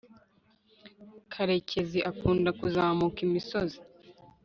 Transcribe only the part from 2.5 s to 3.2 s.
kuzamuka